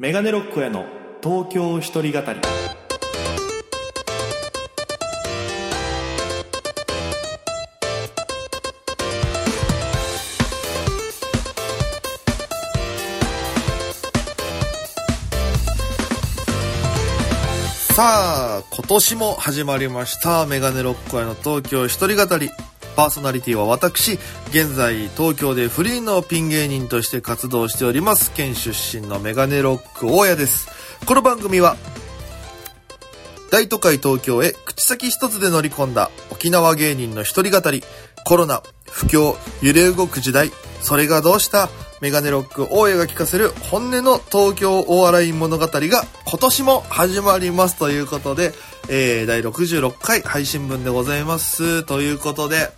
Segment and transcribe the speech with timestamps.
[0.00, 0.86] メガネロックへの
[1.22, 2.40] 東京一人語り
[17.92, 20.46] さあ、今年も始まりました。
[20.46, 22.48] メガネロックへの東京一人語り。
[22.96, 24.18] パーソナリティは私、
[24.50, 28.70] 現在東京でフリーのピン芸人として活動しております、県出
[29.00, 30.68] 身のメガネロック大家です。
[31.06, 31.76] この番組は、
[33.50, 37.82] 大都会東京へ口先一つで乗り込んだ沖縄芸人の一人語り、
[38.24, 40.52] コロナ、不況、揺れ動く時代、
[40.82, 41.68] それがどうした？
[42.00, 45.80] メガネロック大家が聞かせる本音の東京お笑い物語が
[46.26, 48.54] 今年も始まりますということで、
[48.92, 51.84] えー、第66回配信分でございます。
[51.84, 52.70] ということで、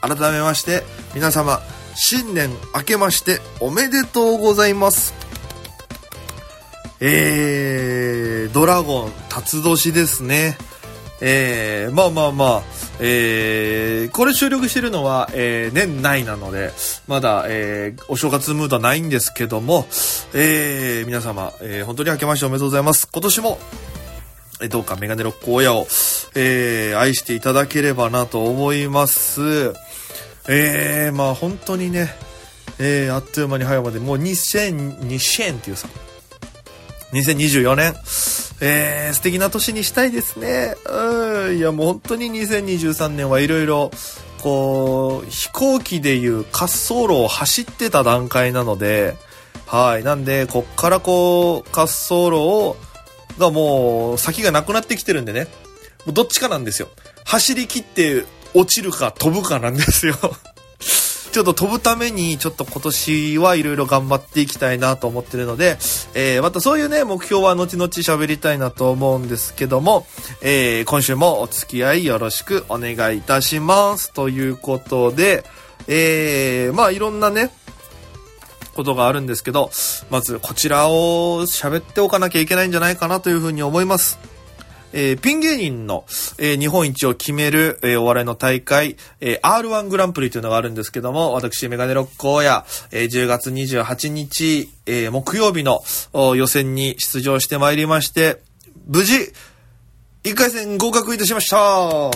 [0.00, 1.60] 改めまして皆様、
[1.96, 5.12] 新年明けましておめでとうございます。
[7.00, 10.56] えー、ドラゴン、辰年ですね。
[11.20, 12.62] えー、まあまあまあ、
[13.00, 16.70] えー、これ収録してるのは、えー、年内なので、
[17.08, 19.86] まだ、えー、お正月ムードはないんですけども、
[20.32, 23.08] えー、皆様、えー、本当に明けましておめでとうございます。
[23.12, 23.58] 今年も、
[24.62, 25.86] えどうかメガネロック親を、
[26.34, 29.74] えー、愛していただければなと思います。
[30.48, 32.08] えー、まあ本当にね、
[32.78, 35.88] えー、あっという間に早まで、もう2000、2000っていうさ、
[37.12, 37.94] 2024年、
[38.60, 40.74] えー、素敵な年にしたいですね。
[40.86, 43.90] うん、いやもう本当に2023年はいろいろ、
[44.42, 49.16] こう、飛行機でいう滑走路を走ってた段階なので、
[49.66, 50.04] はい。
[50.04, 52.76] なんで、こっからこう、滑走路を、
[53.38, 55.48] がもう、先がなくなってきてるんでね。
[56.04, 56.88] もうどっちかなんですよ。
[57.24, 60.16] 走り切って落ちるか飛ぶかなんですよ。
[61.32, 65.76] ちょっと飛ぶために、ちょっと今年はいろいろ頑張っていきたいなと思ってるので、
[66.14, 70.06] えー、またそういうね、目標は後々喋りたいなと思うんですけども、
[70.40, 74.12] えー、今週もお付き合いよろしくお願いいたします。
[74.12, 75.44] ということで、
[75.88, 77.50] えー、まあいろんなね、
[78.76, 79.70] ことがあるんですけど、
[80.10, 84.18] まずこちらを喋っておかなきゃいけないんじゃないかなというふうに思います。
[84.92, 86.04] えーピン芸人の、
[86.38, 95.82] えー日本一を決める、えーお笑いの大会、え R1 グランプリというのがあるんですけども、私、メガネロック荒野、えー10月28日、え木曜日の
[96.34, 98.42] 予選に出場してまいりまして、
[98.86, 99.32] 無事、
[100.24, 102.10] 1回戦合格いたしました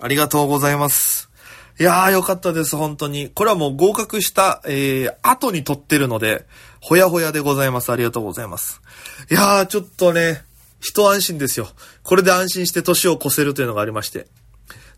[0.00, 1.33] ありがとうございます。
[1.78, 3.30] いやーよかったです、本当に。
[3.30, 6.46] これはもう合格した、えー、後に撮ってるので、
[6.80, 7.90] ほやほやでございます。
[7.90, 8.80] ありがとうございます。
[9.28, 10.44] いやーちょっとね、
[10.80, 11.68] 一安心ですよ。
[12.04, 14.28] これで安心して年を越せるというのがありまして。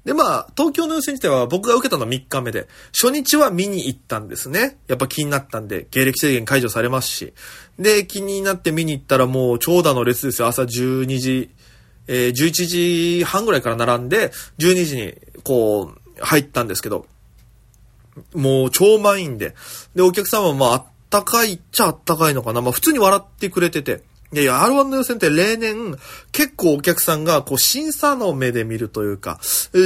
[0.05, 4.77] で、まあ、東京の予選自体は僕が受けたのは3日目で、初日は見に行ったんですね。
[4.87, 7.33] やっぱ気になったんで、芸歴制限解除されますし。
[7.79, 10.49] で、気になって見に行ったらもう長蛇の列ですよ。
[10.49, 11.51] 朝12時、
[12.07, 12.67] えー11
[13.21, 17.07] 時半ぐらいから並んで、12時にこう、入ったんですけど、
[18.35, 19.55] もう超満員で。
[19.95, 22.63] で、お客様もまあ、あったかいっちゃあったかいのかな。
[22.63, 24.03] まあ、普通に笑ってくれてて。
[24.33, 25.97] いやいや、R1 の予選って例年、
[26.33, 29.39] 結構お客さんが、こう、審査の目で見るというか、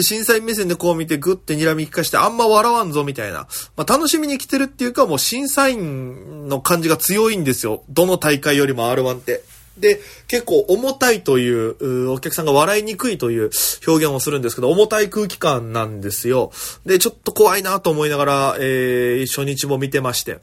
[0.03, 3.49] 審査員目線でこう見てグッて睨み利かして、あんま笑わんぞみたいな。
[3.77, 7.85] まあ、楽しみに来てるっていうか、もう審査員の感じが強いんですよ。
[7.91, 9.45] どの大会よりも R1 って。
[9.79, 13.51] で、結構重たいという、お客さんが笑いにくいという
[13.87, 16.53] 表現をするんですけど、重たい空気感なんですよ。
[16.85, 20.39] で、ちょっと怖いなと思いながら、えー初日も見てまして。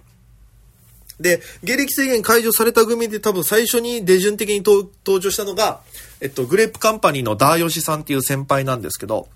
[1.20, 4.88] で、芸歴制限解除された組で多分最初に出順的に登
[5.20, 5.82] 場したのが、
[6.22, 9.28] えっと、グレープカンパニーのダーヨシさんっていう先輩なんですけど、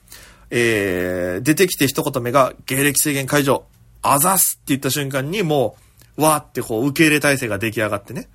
[0.51, 3.65] えー、出てきて一言目が、芸歴制限解除、
[4.01, 5.75] あざすって言った瞬間にも
[6.17, 8.27] う、わーってこう、受け入れ体制が出来上がってね。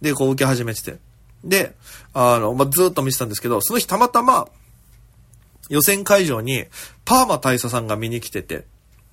[0.00, 0.98] で、こう、受け始めてて。
[1.44, 1.74] で、
[2.12, 4.48] あの、まあ、ずっと見てたんですけど、その日たまたま、
[5.68, 6.66] 予選会場に、
[7.04, 8.64] パーマ大佐さんが見に来てて、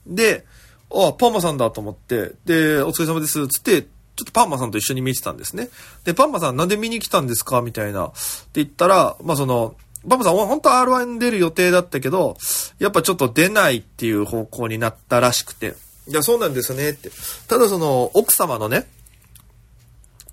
[0.06, 0.46] で、
[0.90, 5.70] あ、パーマさんだと思って、で、お疲れ様です、つって、ちょっとパーマさんと一緒に見てたんですね。
[6.04, 7.62] で、パーマさんなんで見に来たんですか？
[7.62, 8.08] みたいな。
[8.08, 8.16] って
[8.54, 9.76] 言ったら、まあその、
[10.10, 12.36] パーマさん本当は R1 に出る予定だったけど、
[12.80, 15.76] やっぱちょっと出ないっていう方向になったらしくて。
[16.08, 17.12] いや、そうなんですねって。
[17.48, 18.88] ただその、奥様のね、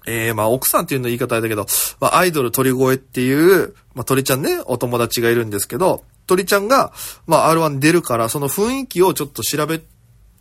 [0.07, 1.67] えー、まあ、奥さんっていうの言い方あれだけど、
[2.01, 6.93] まあ、アイドル鳥越っていう、まあ、鳥ちゃんね、お友達がいるんですけど、鳥ちゃんが、
[7.27, 9.83] まあ、R1 出るから、その雰囲気をちょっと調べ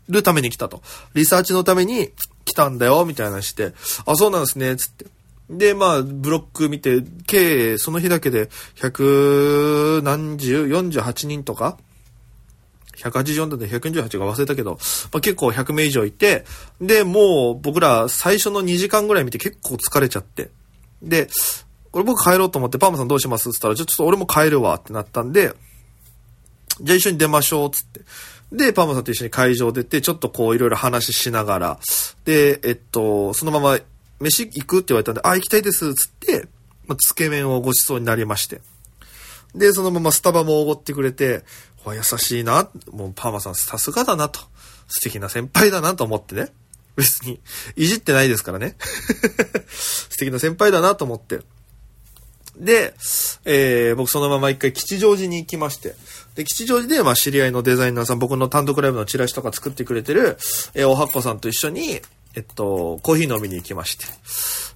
[0.10, 0.82] るために来たと。
[1.14, 2.12] リサーチのために
[2.46, 3.74] 来たんだよ、みたいなして、
[4.06, 5.06] あ、そうなんですね、つって。
[5.50, 11.78] で、まあ、ブロック見て、計、その日だけで、百何十、48人とか
[12.98, 14.80] 184だった148が忘れたけど、
[15.12, 16.46] まあ、結構100名以上いて、
[16.80, 20.50] で、もう僕ら最初の2時間ぐらい見て結構疲れちゃって。
[21.02, 21.28] で、
[21.92, 23.50] これ僕帰ろうと思って、パーマさんどうします？
[23.50, 25.54] って言ったら、ちょっと俺も帰るわってなったんで、
[26.82, 28.02] じゃあ一緒に出ましょうつって。
[28.52, 31.80] で、パーマさんと一緒に会場出て、ちょっとこういろいろ話しながら、
[32.26, 33.80] で、えっと、そのまま
[34.20, 36.48] 飯行くって言われたんで、あ、行きたいですつって、
[36.88, 38.62] まあ、つけ麺をご馳走になりまして。
[39.56, 41.44] で、そのままスタバもおごってくれて、
[41.88, 42.70] 優しいな。
[42.92, 44.40] もうパーマさんさすがだなと。
[44.88, 46.48] 素敵な先輩だなと思ってね。
[46.96, 47.40] 別に、
[47.76, 48.76] いじってないですからね。
[49.68, 51.40] 素敵な先輩だなと思って。
[52.56, 52.94] で、
[53.46, 55.96] えー、僕そのまま一回吉祥寺に行きまして、
[56.36, 60.38] で、吉祥寺で、まあ、知り合いのデザイナーさん、僕の単独ライブのチラシとか作ってくれてる、
[60.76, 62.02] えー、おはっこさんと一緒に、
[62.36, 64.06] えっと、コーヒー飲みに行きまして。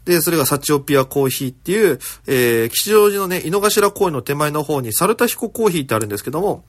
[0.08, 6.64] で、それがサチオピアコーヒーっていう、えー、吉祥寺のね、井の頭公園の手前の方にサルタヒココーヒーってあるんですけども、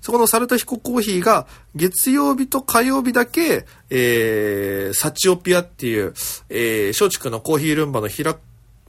[0.00, 6.14] そこのサルタヒココーヒーが、月曜日と火曜日だけ、えー、サチオピアっていう、
[6.48, 8.36] えー、松竹のコーヒールンバの平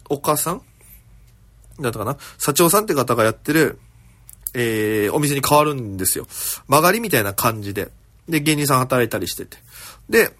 [0.08, 0.62] 岡さん
[1.80, 3.80] だったかな社長さんって方がやってる、
[4.54, 6.28] えー、お店に変わるんですよ。
[6.68, 7.90] 曲がりみたいな感じで。
[8.30, 9.58] で、芸人さん働いたりしてて。
[10.10, 10.32] で、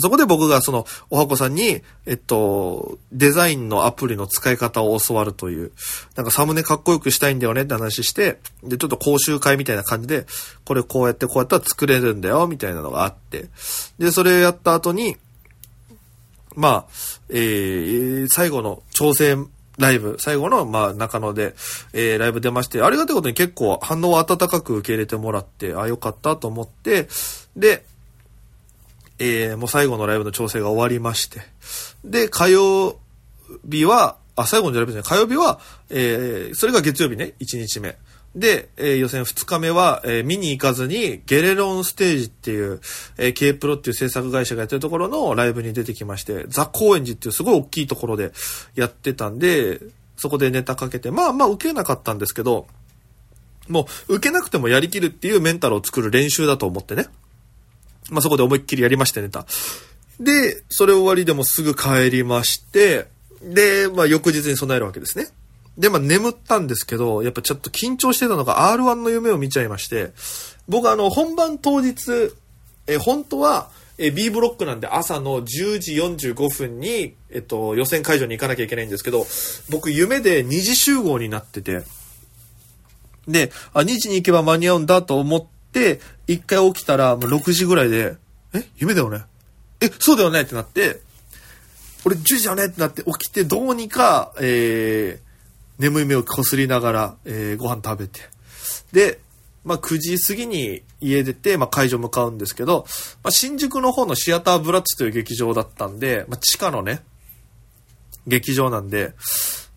[0.00, 5.72] そこで僕がその、おはこさんに、えっと、デザインのアプリの使い方を教わるという、
[6.16, 10.26] なんかサムネかっこよくしたいんだよねって話して、で、ちょっと講習会みたいな感じで、
[10.64, 13.48] これこうやってこうやったら作れるんだよ、みたいなのがあって、
[13.98, 15.16] で、それをやった後に、
[16.56, 16.86] まあ、
[17.28, 19.36] えー、最後の調整
[19.78, 21.54] ライブ、最後の、まあ、中野で、
[21.92, 27.08] えー、ライブ出まして、ありがたいことに結構反応を温かく受け入れてもらって、あ、よかったと思って、
[27.56, 27.84] で、
[29.18, 31.40] えー、もう最後のライブの調整が終わりまして、
[32.04, 32.98] で、火曜
[33.68, 35.60] 日は、あ、最後のライブですね、火曜日は、
[35.90, 37.96] えー、それが月曜日ね、1日目。
[38.34, 42.80] で、えー、予選2日目は、えー、見に行かずに、ゲレロンステージっていう、
[43.16, 48.32] えー、K プロっていう制作会社がやってるところのライブに出てきまして、ザ・高円寺っていうすごい大きいところで
[48.74, 49.80] やってたんで、
[50.18, 52.66] そこでネタかけて、まあまあ受けなかったんですけど、
[53.68, 57.06] もう受けなくてもやりきるっていうメンタルを作る練習だと思ってね。
[58.10, 59.46] まあそこで思いっきりやりましてネタ。
[60.20, 63.08] で、それ終わりでもすぐ帰りまして、
[63.42, 65.28] で、まあ翌日に備えるわけですね。
[65.76, 70.12] で、まあ眠ったんですけど、やっぱちょっと緊張してたのが R1 の夢を見ちゃいまして、
[70.68, 72.32] 僕あの、本番当日、
[72.86, 79.26] え、本当は、え、B ブロックなんで朝の10時45分に、えっと、予選会場に行かなきゃいけないんですけど、
[79.70, 81.82] 僕夢で2時集合になってて、
[83.26, 85.44] で、あ、2時に行けば間に合うんだと思っ
[85.76, 88.16] て、1回起きたら、もう6時ぐらいで、
[88.54, 89.24] え夢だよね
[89.82, 91.02] え、そうだよねってなって、
[92.06, 98.20] 俺10時だよねってなって起きて、どうにか、えー、眠い目をこすりながら、えー、ご飯食べて。
[98.92, 99.20] で、
[99.64, 102.86] まあ、9時過ぎに家出て、まあ、会場向かうんですけど、
[103.22, 107.02] まあ、新宿の方のシアターブラッツという劇場だったんで、まあ、地下のね、
[108.26, 109.12] 劇場なんで、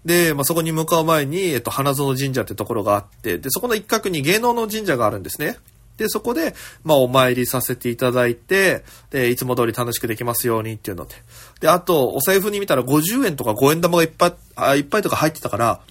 [0.05, 5.57] で、まあ、そこに向かう前に、えっと、花園神社ってところがあって、で、そこの一角に芸能の神社があるんですね。
[5.99, 11.15] で、そこで、まあ、お参りさせていただいて、で、いつも通り楽しくできますようにっていうので。
[11.59, 15.81] で、あと、お財布に見たら50円とか5円玉がいっぱい、あいっぱいとか入ってたから、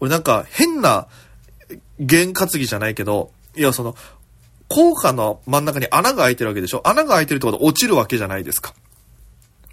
[0.00, 1.06] 俺なんか変な、
[1.98, 3.94] 験担ぎじゃないけど、いや、その、
[4.68, 6.82] 効果の真ん中に穴が開いてるわけでしょ？
[6.84, 8.74] 穴が開いてるってことは落ちるわけじゃないですか。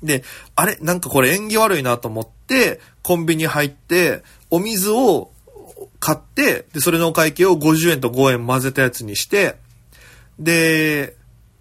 [0.01, 0.24] で、
[0.56, 0.77] あれ？
[0.81, 5.31] なんかこれ縁起悪いなと思って、コンビニ入って、お水を
[5.99, 9.56] 買って、で、それのお会計を50円と5円混ぜたやつにして、
[10.39, 11.16] で、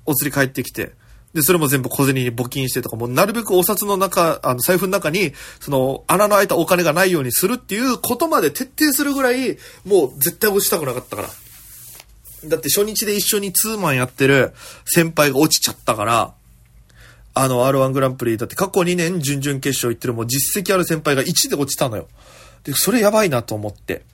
[0.04, 0.92] お釣り帰ってきて、
[1.36, 11.28] で、それも全部小銭に募金してとか、もうなるべくお札の中、あの、財布の中に、その、穴の開いたお金がないようにするっていうことまで徹底するぐらい、もう絶対落ちたくなかったから。
[12.48, 14.54] だって初日で一緒にツーマンやってる
[14.86, 16.34] 先輩が落ちちゃったから、
[17.34, 22.08] あの、R1 グランプリ、だって過去2年準々決勝行ってるもう実績ある先輩が1で落ちたのよ。
[22.64, 24.04] で、それやばいなと思って。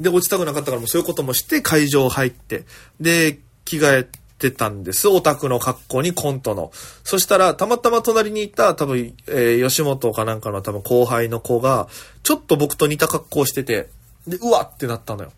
[0.00, 2.64] で、落ちたくなかったからもうそういうこともして会場入って、
[3.00, 5.08] で、着替えてたんです。
[5.08, 6.70] オタクの格好にコントの。
[7.04, 11.88] そしたら、たまたま隣にいた多分、えー、吉本かなんかの多分後輩の子が、
[12.22, 13.88] ちょっと僕と似た格好してて、
[14.26, 15.32] で、うわってなったのよ。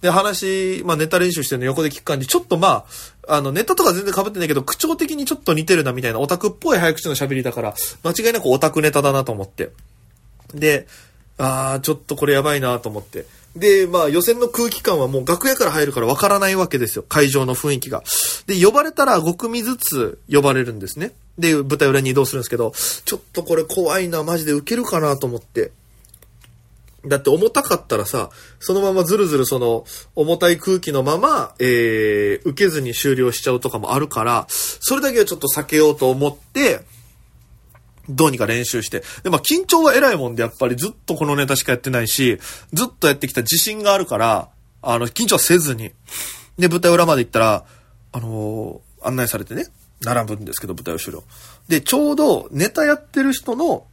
[0.00, 2.86] で、話、まあネタ練習してるの横で聞く感じ、ちょっとま
[3.26, 7.74] あ、あの、ネタとか全然被ってないけど、口調的にちょっと似てるなみたいなオタクっぽい早口の喋りだから、
[8.04, 9.70] 間違いなくオタクネタだなと思って。
[10.54, 10.86] で、
[11.36, 13.26] あー、ちょっとこれやばいなと思って。
[13.58, 17.04] で、まあ予選の空気感はもう楽屋から入るからわからないわけですよ。
[17.08, 18.02] 会場の雰囲気が。
[18.46, 21.12] で、呼ばれたら5組ずつ呼ばれるんですね。
[21.38, 22.72] で、舞台裏に移動するんですけど、
[23.04, 25.72] ちょっとこれ怖いな、マジで受けるかなと思って。
[27.06, 29.84] だって重たかったらさ、そのままずるずるその
[30.16, 36.80] 重たい空気のまま、えー、受けずに終了しちゃうとかもあるから、それだけはちょっと避けようと思って、
[38.08, 39.02] どうにか練習して。
[39.22, 42.38] で、まあ緊張は偉いもんで、やっぱりずっとこのネタしかやってないし、
[42.72, 44.48] ずっとやってきた自信があるから、
[44.82, 45.92] あの、緊張せずに。
[46.58, 47.64] で、舞台裏まで行ったら、
[48.12, 49.66] あのー、案内されてね、
[50.02, 51.24] 並ぶんですけど、舞台後ろ。
[51.68, 53.86] で、ちょうどネタやってる人の、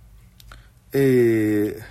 [0.94, 1.82] えー、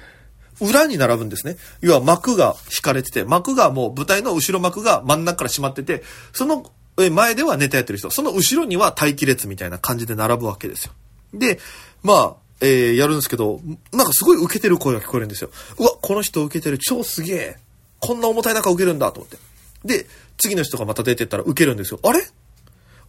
[0.61, 1.57] 裏に並ぶんですね。
[1.81, 6.03] 要は幕が引かれてて、幕がもう舞台の後ろ幕が真ん中から閉まってて、
[6.33, 6.65] その
[6.97, 10.93] 前ではネタやってる人、その後ろには待機列みたいな感じで並ぶわけですよ。
[11.39, 11.59] で、
[12.03, 13.61] まあ、えー、やるんですけど、
[13.93, 15.51] なんかすごい受けてる声が聞こえるんですよ。
[15.79, 17.57] うわ、この人受けてる、超すげえ。
[18.01, 19.39] こんな重たい中受けるんだと思って。
[19.85, 20.07] で、
[20.39, 22.01] 次の人がまた出てったら受けるんですよ。
[22.03, 22.21] あれ？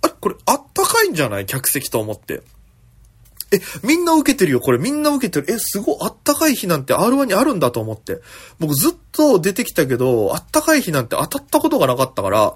[0.01, 0.13] あれ？
[0.19, 1.45] これあったかいんじゃない？
[1.45, 2.41] 客席と思って。
[3.51, 4.79] え、みんな受けてるよ、これ。
[4.79, 5.53] みんな受けてる。
[5.53, 8.21] え、すごい、あったかい日なんて R1 にあるんだと思って。
[8.59, 12.55] 僕ずっと出てきたけど、あったかい日なんて当たったことがなかったから、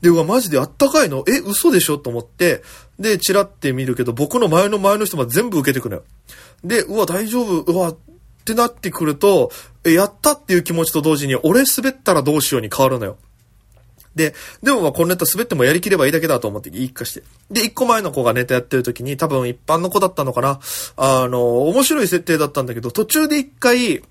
[0.00, 1.24] で、うわ、マジであったかいの？
[1.28, 1.98] え、嘘でしょ？
[1.98, 2.62] と思って、
[2.98, 6.04] で、チラって見るけど、僕の前の前の人も全部受けてくるよ。
[6.64, 7.96] で、うわ、大丈夫、うわ、っ
[8.44, 9.50] てなってくると、
[9.84, 13.18] え、やったっていう気持ちと同時に、俺滑ったらどうしように変わるのよ。
[14.14, 17.22] で、でもまあこのネタ滑ってもやりきればいいだけだと思って一回して。
[17.50, 20.58] で、一個前の子がネタやってる時に多分一般の子だったのかな。
[20.96, 24.02] あの、面白い設定だったんだけど、途中で一回、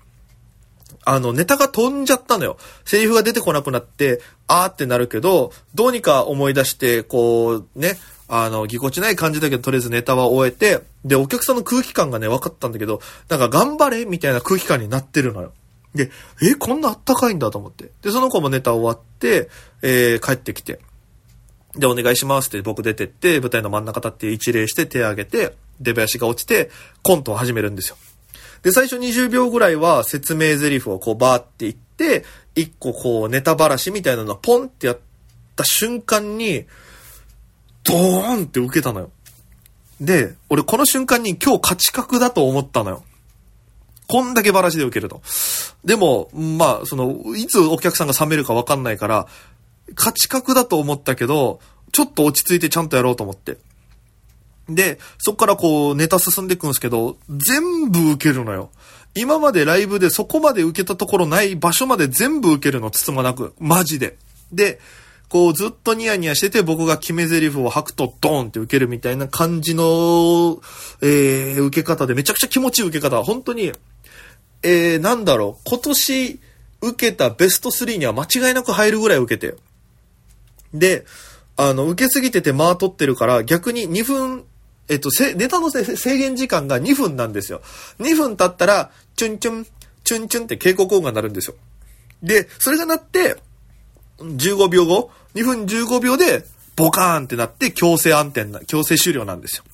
[1.06, 2.58] あの、ネタが飛んじゃったのよ。
[2.84, 7.96] セリフが出てこなくなって、あーってなるけど、どうにか思い出して、こう、ね、
[8.28, 15.52] あの、ぎこちない感じだけど、とりあえずネタは終えて、で、お客さんの空気感がね、分かったんだけど、なんか頑張れみたいな空気感になってるのよ。
[15.94, 16.10] で、
[16.42, 17.92] え、こんなあったかいんだと思って。
[18.02, 19.48] で、その子もネタ終わって、
[19.82, 20.80] えー、帰ってきて、
[21.76, 26.70] で、お願いしますって僕出てって、舞台の真ん中立って一礼して手上げて、出囃子が落ちて、
[27.04, 27.96] コントを始めるんですよ。
[28.66, 32.24] で、最初20秒ぐらいは説明台詞をこうバーって言って、
[32.56, 34.98] 一個こうネタばらしみたいなのをポンってやっ
[35.54, 36.66] た瞬間に、
[37.84, 39.10] ドーンって受けたのよ。
[40.00, 43.04] で、俺この瞬間に今日勝ち確だと思ったのよ。
[44.08, 45.22] こんだけばらしで受けると。
[45.84, 49.28] でも、まあ、その、いつお客さんが冷めるかわかんないから、
[49.96, 51.60] 勝ち確だと思ったけど、
[51.92, 53.58] ちょっと落ち着いてちゃんとやろうと思って。
[54.68, 58.70] で、そっからこうネタ進んでいくんですけど、全部受けるのよ。
[59.14, 63.54] 今までライブでそこまで受けたところない場所まで全部受けるの、つつまなく。
[63.58, 64.16] マジで。
[64.52, 64.78] で、
[65.28, 70.60] こうずっとニヤニヤしてて僕が決め台詞を吐くとドーンって受けるみたいな感じの、
[71.02, 73.22] えー、受け方でめちゃくちゃ気持ちいい受け方。
[73.24, 73.72] 本当に、
[74.62, 76.40] えー、なんだろう、今年
[76.82, 79.56] 受けたベスト3には間違いなく入るぐらい受けて。
[80.74, 81.06] で、
[81.56, 84.44] あの、受けすぎてて間取ってるから逆に2分
[84.88, 87.60] えっと、ネタの制限時間が2分なんですよ。
[87.98, 89.66] 2分経ったら、チュンチュン、
[90.04, 91.56] チュンチュンって警告音が鳴るんですよ。
[92.22, 93.36] で、それが鳴って、
[94.18, 96.44] 15秒後、2分15秒で、
[96.76, 99.64] ボカーンってなって強制暗転な、強制終了なんですよ。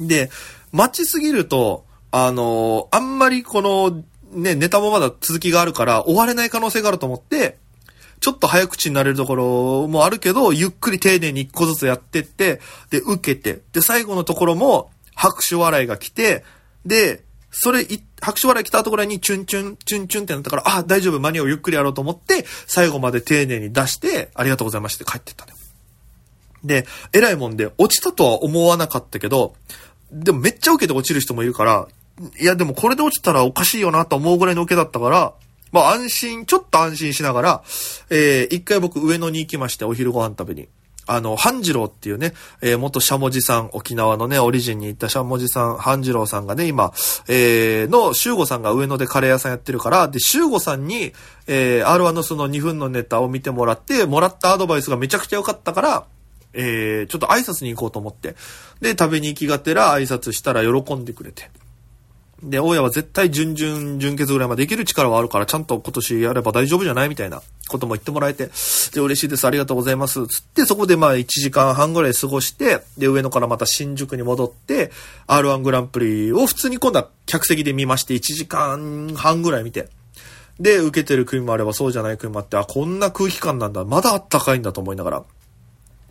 [0.00, 0.30] で、
[0.70, 7.58] 待ちすぎると、あのー、あんまりこの、ね、ネタもまだ続きがあるから終われない可能性があると思って、
[8.20, 12.60] ちょっと早口になれるところもあるけど、ゆっくり丁寧に一個ずつやってって、
[12.90, 16.44] で、受けて、で、最後のところも拍手笑いが来て、
[16.84, 17.86] で、それ、
[18.20, 25.58] 拍手笑い来たところにチュンチュン、チュンチュンってなったから、あ、大丈夫、間に合う、ゆっくりやろうと思って、最後まで丁寧に出して、ありがとうございましたって帰ってったのよ。
[26.64, 29.54] で、偉いもんで、落ちたとは思わなかったけど、
[30.10, 31.88] でもめっちゃ受けて落ちる人もいるから、
[32.40, 35.34] いやでもこれで落ちたらおかしいよなと思うぐらいの受けだったから、
[35.72, 37.62] まあ安心、ちょっと安心しながら、
[38.10, 40.68] えー、一回僕上野に行きまして、お昼ご飯食べに。
[41.10, 46.92] あの、半次郎っていうね、えー、元しゃもじさん、沖縄のね、オリジンに行ったしゃもじさん、半次郎さんがね、今、
[47.28, 51.14] えー、の、修吾さんが上野でカレー屋さんやってるから、で、修吾さんに、
[51.46, 56.04] えー、R1 のその2分のネタを見てもらって、もらったアドバイスがめちゃくちゃ良かったから、
[56.52, 58.36] えー、ちょっと挨拶に行こうと思って。
[58.82, 61.50] で、食べに行きがてら挨拶したら喜んでくれて。
[62.42, 68.50] で、大家は絶対準々、準決ぐらいまでできる力はあるから、ちゃんと今年やれば大丈夫じゃないみたいなことも言ってもらえて、
[68.94, 70.24] で、嬉しいです、ありがとうございます。
[70.28, 74.92] つって、そこでまあ1時間半ぐらい過ごして、で、上野からまた新宿に戻って、
[75.26, 79.88] R1 グランプリを普通に今度は客席で見まして、1時間半ぐらい見て、
[80.60, 85.24] で、受けてる組もあればそうじゃない組もあって、あ、こんな空気感なんだ、まだあったかいんだと思いながら。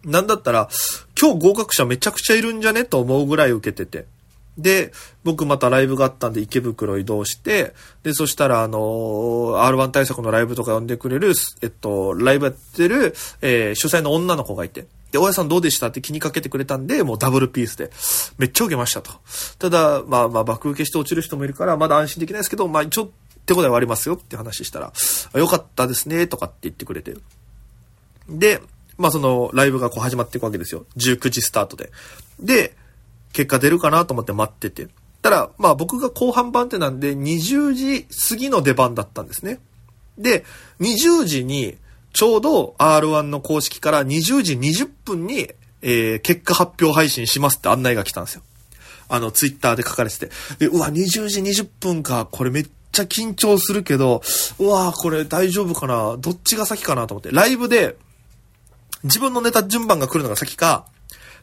[0.03, 0.69] なんだったら、
[1.19, 2.85] 今日合格者めちゃくちゃいるんじゃね？
[2.85, 4.05] と思うぐらい受けてて。
[4.57, 4.91] で、
[5.23, 7.73] 僕またライブがあったんで池袋移動して、
[8.03, 15.87] で、そしたらあのー、R1 対策のライブとか呼んでくれる、えっと、ライブやってる、えー、主催の女の子がいて、で、大家さんどうでした？
[15.87, 17.91] って気にかけてくれたんで、もうダブルピースで、
[18.37, 19.11] めっちゃ受けましたと。
[19.57, 23.11] ただ、まあまあ爆受けして落ちる人もいるから、まだ安心できないですけど、まあ一応、
[23.45, 24.91] 手応えはありますよって話したら、
[25.31, 27.15] あよかったですね、とかって言ってくれて。
[28.27, 28.61] で、
[28.97, 30.85] まあその、ライブがこう始まっていくわけですよ。
[30.97, 31.91] 19時スタートで。
[32.39, 32.75] で、
[33.37, 34.87] 結果出るかなと思って待ってて。
[35.21, 39.59] たら、まあ僕が後半番手なんで、20時過ぎの出番だったんですね。
[40.17, 40.43] で、
[40.79, 41.77] 20時に、
[42.13, 45.51] ちょうど R1 の公式から20時20分に、
[45.83, 48.41] えー、結果発表配信しますって案内が来たんですよ。
[49.07, 50.31] あの、ツイッターで書かれてて。
[50.57, 54.23] で、うわ、20時20分か、これめっちゃ緊張するけど、
[54.57, 57.29] うわ、これ大丈夫かなどっちが先かなと思って。
[57.29, 57.97] ライブで、
[59.03, 60.87] 自分のネタ順番が来るのが先か、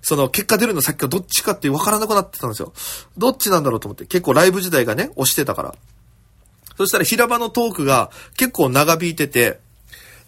[0.04, 2.74] その結果出るの先かどっちかって分からなくなってたんですよ。
[3.16, 4.04] どっちなんだろうと思って。
[4.04, 5.74] 結構ライブ時代がね、押してたから。
[6.76, 9.60] そしたら平場のトークが結構長引いてて、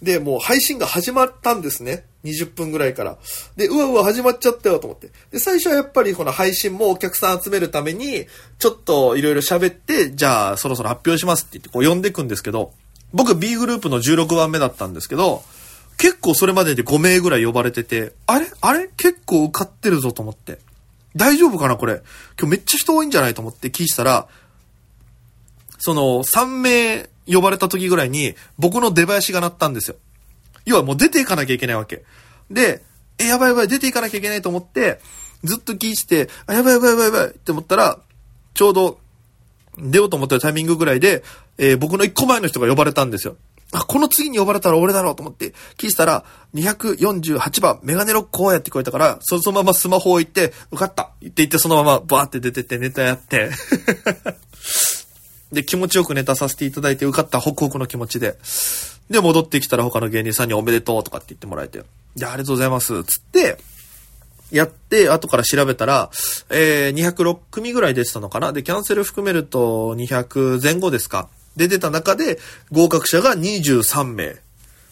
[0.00, 2.04] で、もう配信が始まったんですね。
[2.25, 3.18] 20分ぐらいから。
[3.56, 5.11] で、うわうわ始まっちゃったよと思って。
[5.30, 8.26] で、最初はやっぱりこの配信もお客さん集めるために、
[8.59, 12.73] ちょっといろいろ喋って、じゃあそろそろ発表しますって言ってこう呼んでくんですけど、
[13.12, 15.42] 僕 B グループの16番目だったんですけど、
[15.99, 18.47] 結構それまでで5名ぐらい呼ばれてて、あれ？
[18.61, 18.88] あれ？
[18.97, 20.59] 結構受かってるぞと思って。
[21.15, 22.03] 大丈夫かなこれ？
[22.38, 24.29] 今日めっちゃ人多いんじゃないと思って聞いたら、
[25.79, 29.97] その3名呼ばれた時ぐらいに僕の出囃子が鳴ったんですよ。
[30.65, 32.05] 要はもう出ていかなきゃいけないわけ。
[32.50, 32.83] で、
[33.19, 35.00] え、やばいやばい、出ていかなきゃいけないと思って、
[35.45, 37.99] ずっと聞いて、あ、やばいやばいやばいやばいって思ったら、
[38.55, 38.99] ちょうど
[39.79, 41.23] 出ようと思ってるタイミングぐらいで、
[41.59, 43.37] えー、僕の1個前の人が呼ばれたんですよ。
[43.73, 51.03] あ、この次に呼ばれたら俺だろうと思って、聞いたら、248番、メガネロックこうやって聞こえたから、そのままスマホを行って、受かった。
[51.05, 53.51] って言って、そのままバーって出てってネタやって。
[55.53, 57.41] で、気持ちよくネタさせていただいて、受かった。
[57.41, 58.39] ホクホクの気持ちで。
[59.11, 61.83] で、戻ってきたら他の芸人さんにおめでとうとかって言ってもらえて、
[62.17, 63.59] で、ありがとうございます、つって、
[64.51, 66.11] やって、後から調べたら、
[66.51, 68.53] えー、206組ぐらい出てたのかな。
[68.53, 71.29] で、キャンセル含めると200前後ですか。
[71.57, 72.39] で出た中で、
[72.71, 74.37] 合格者が23名。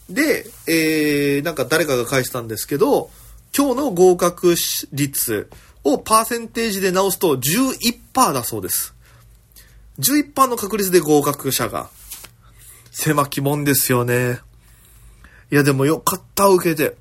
[0.09, 3.11] で、えー、なんか誰かが返したんですけど、
[3.57, 4.55] 今日の合格
[4.93, 5.49] 率
[5.85, 8.95] をパーセンテージで直すと11%だそうです。
[10.01, 11.89] 11%の確率で合格者が。
[12.91, 14.39] 狭きもんですよね。
[15.51, 16.97] いやでもよかった、受けて。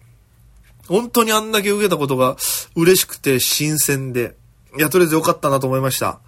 [0.87, 2.35] 本当にあんだけ受けたことが
[2.75, 4.35] 嬉しくて新鮮で。
[4.77, 6.19] いや、とりあえずよかったなと思いました。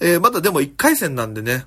[0.00, 1.66] えー、まだでも1回戦なんでね。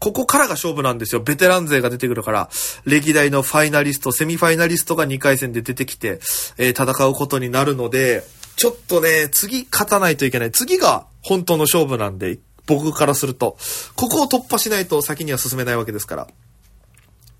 [0.00, 1.20] ここからが勝負なんですよ。
[1.20, 2.48] ベテラン勢が出てくるから、
[2.86, 6.20] 歴代のファイナリスト、セミファイナリストが2回戦で出てきて、
[6.56, 8.24] えー、戦うことになるので、
[8.56, 10.50] ちょっとね、次勝たないといけない。
[10.50, 13.58] 次が本当の勝負なんで、僕からすると、
[13.94, 16.28] ここを突破しないと先には進めないわけですから。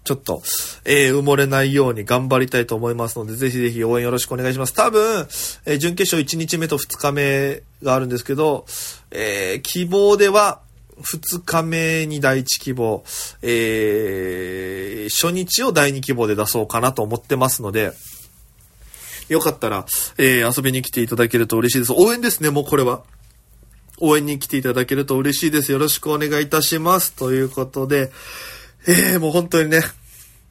[0.05, 0.42] ちょっと、
[0.85, 4.73] えー、埋もれないように頑張りたいと思いますので、ぜひぜひ応援よろしくお願いします。
[4.73, 5.27] 多分、
[5.66, 8.66] えー、準決勝1日目と2日目があるんですけど、
[9.11, 10.61] えー、希望では、
[11.03, 13.03] 2日目に第1希望、
[13.43, 17.93] えー、初日を第2希望で出そうかなと思ってますので、
[19.29, 19.87] よかったら、
[20.19, 21.93] えー、遊びに来ていただけると嬉しいです。
[21.93, 23.03] 応援ですね、もうこれは。
[24.01, 25.71] 応援に来ていただけると嬉しいです。
[25.73, 27.13] よろしくお願いいたします。
[27.13, 28.11] ということで、
[28.89, 29.83] えー、もう本当にね、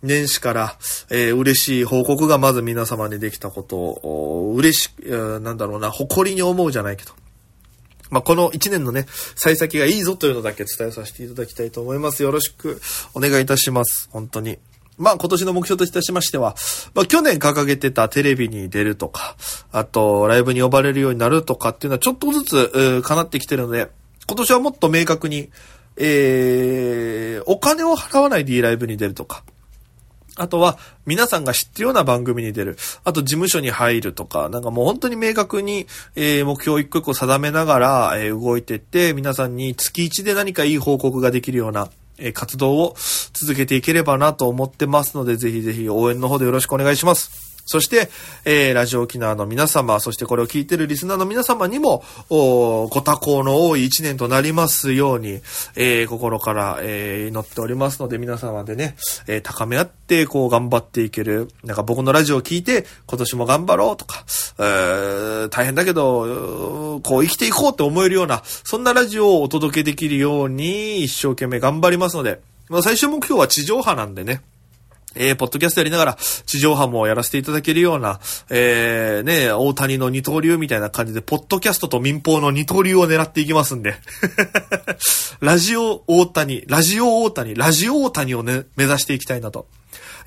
[0.01, 0.77] 年始から、
[1.09, 7.11] えー、嬉しい報告がまず皆様にできたことを、嬉し、なんだろうな、誇りに思うじゃないけど。
[8.09, 12.23] まあ、この1年のね、幸先がいいぞというのだけ伝えさせていただきたいと思います。
[12.23, 12.81] よろしく
[13.13, 14.09] お願いいたします。
[14.11, 14.57] 本当に。
[14.97, 16.55] まあ今年の目標といたしましては、
[16.93, 19.37] まあ去年掲げてたテレビに出るとか、
[19.71, 23.89] あとライブに呼ばれるようになるとかっていうのはちょっとずつ、叶ってきてるので、
[24.27, 25.49] 今年はもっと明確に、
[25.95, 29.43] えー、お金を払わないでいいライブに出るとか、
[30.39, 32.77] あとは、皆さんが知ってるような番組に出る。
[33.03, 42.95] あと、事務所に入るとか、なんかもう本当に明確に、えー、目標を一個一個定めながら、えー、動いてって、皆さんに月1で何かいい報告ができるような、えー、活動を
[43.33, 47.48] 続けていければなと思ってますので、ぜひぜひ応援の方でよろしくお願いします。
[47.69, 48.09] そして、
[48.45, 55.33] えー、ラジオ沖縄の皆様、そしてこれを聞いてるリスナーの皆様にも、おご多幸の多い一年となりますように、
[55.75, 58.95] えー、心から、えー、祈っておりますので、皆様でね、
[59.27, 61.49] えー、高め合って、こう、頑張っていける。
[61.63, 64.25] なんか僕のラジオを聞いて、今年も頑張ろうとか、
[64.57, 74.41] えー、大変だけど、こう、生きていこうって思えるような、そんなラジオをお届けできるように、一生懸命頑張りますので、まあ、最終目標は地上波なんでね、
[75.15, 78.19] えー、ポッドキャストやりながら、地上波もやらせていただけるような、
[78.49, 83.95] えー、ね、大谷の二刀流みたいな感じで、ポッドキャストと民放の二刀流を狙っていきますんで。
[85.41, 89.67] ラジオ大谷、ラジオ大谷、ラジオ大谷をね、目指していきたいなと。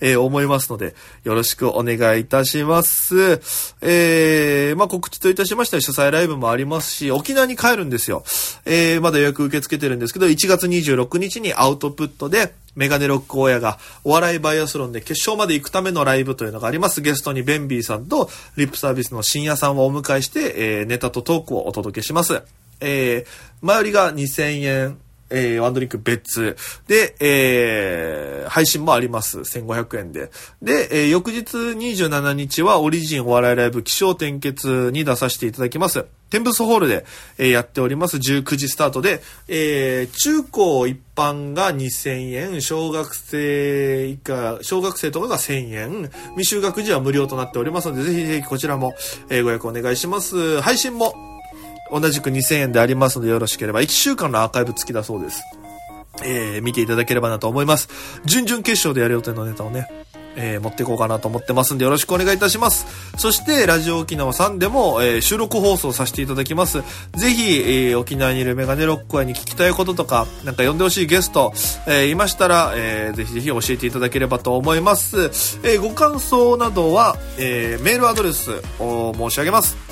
[0.03, 3.41] えー、思いますので、よろしくお願いいたします。
[3.81, 8.25] えー、まあ、告知といたしましては主催ライブもありますし、沖縄に帰るんですよ。
[8.65, 17.01] えー、まだ予約受け付けてるんですけど、1月26日にアウトプットで、メガネロック親がお笑いバイアスロンで決勝まで行くためのライブというのがあります。
[17.01, 22.43] ゲストにベンビーさんとリップサービスの深夜さんをお迎えして、えー、ネタとトークをお届けします。
[22.81, 23.27] えー、
[23.61, 24.99] 前売りが2000円、
[25.33, 26.57] えー、ワンドリンク別。
[26.87, 29.40] で、えー、配信もあります。
[29.40, 30.31] 1500円で。
[30.61, 36.05] で、えー、翌日27日はオリジンお笑いライブ気象転結に出させていただきます。
[36.31, 37.05] 天ブスホールで、
[37.37, 38.16] えー、やっております。
[38.16, 48.95] 19時スタートで、えー、中高一般が2000円、小学生以下、小学生とかが1000円、未就学児は無料となっておりますので、ぜひぜひこちらも、
[49.29, 50.61] えー、ご予約お願いします。
[50.62, 51.32] 配信も
[51.92, 55.42] 同じく2000円でありますのでよろしければ1週間のアーカイブ付きだそうです。
[56.24, 57.88] えー、見ていただければなと思います。
[58.24, 59.88] 準々決勝でやる予定のネタをね、
[60.37, 62.87] えー、持っていこうかなと思ってますんでよろしくお願いいたします。
[63.18, 66.83] そして、ラジオ沖縄さんでも、えー、収録放送させていただきます。
[67.14, 71.52] ぜひ、えー、沖縄にいるメガネロックアに聞きたいこととか、なんか呼んでほしいゲスト、
[71.87, 75.31] えいましたら、えー、ぜひぜひ教えていただければと思います。
[75.64, 79.91] えご感想などは、えメールアドレスを申し上げます。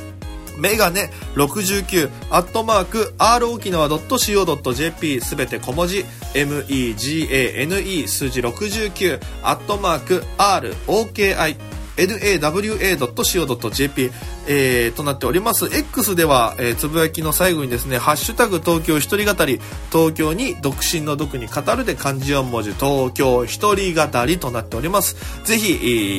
[0.60, 14.10] メガネ69アットマーク r 沖縄 .co.jp すべて小文字 megane 数字69アットマーク ROKI nawa.co.jp、
[14.48, 15.66] えー、となっております。
[15.66, 19.60] X では、えー、つぶやきの最後にですね、ハッシュタグ東京一人語り、
[19.92, 25.44] 東京に独身の独に語るで漢字4文字、東京一人語りとなっております。
[25.44, 25.76] ぜひ、え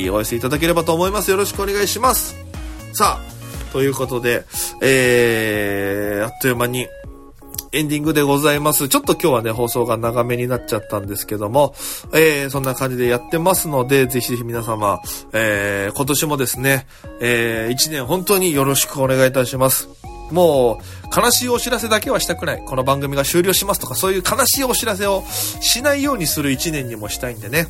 [0.08, 1.30] ー、お寄せいただければと思います。
[1.30, 2.36] よろしくお願いします。
[2.92, 3.31] さあ、
[3.72, 4.44] ということで、
[4.82, 6.86] えー、あっという間に、
[7.74, 8.88] エンディングでございます。
[8.88, 11.74] ちょっと今日はね、放送が長めになっちゃったんですけども、
[12.12, 15.00] えー、そんな感じでやってますので、ぜひぜひ皆様、
[15.32, 16.86] えー、今年もですね、
[17.20, 19.88] えー、一年本当によろしくお願いいたします。
[20.30, 22.62] もう、悲しいお知らせだけはしたくない。
[22.66, 25.24] この番組が終了しますとか、そういう悲しいお知らせを
[25.60, 27.68] しないようにする一年にもしたいんでね。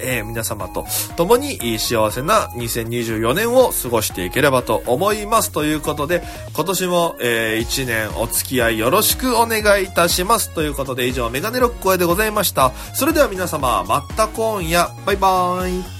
[0.00, 5.50] えー、皆様と共に幸せな2024年を過ごしていければと思います。
[5.50, 6.22] ということで、
[6.54, 10.50] 今年も、えー、1年お付き合いよろしくお願いいたします。
[10.50, 12.72] ということで、以上、メガネロック声でございました。
[12.94, 15.97] それでは皆様、また今夜、バイバーイ。